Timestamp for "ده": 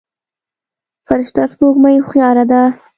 2.51-2.61